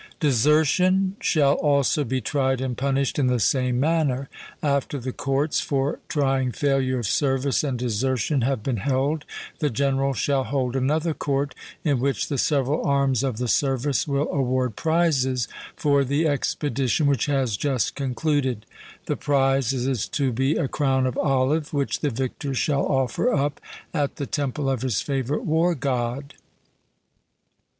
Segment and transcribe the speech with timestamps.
[0.19, 4.29] Desertion shall also be tried and punished in the same manner.
[4.63, 9.25] After the courts for trying failure of service and desertion have been held,
[9.59, 11.53] the generals shall hold another court,
[11.83, 17.27] in which the several arms of the service will award prizes for the expedition which
[17.27, 18.65] has just concluded.
[19.05, 23.61] The prize is to be a crown of olive, which the victor shall offer up
[23.93, 26.33] at the temple of his favourite war God...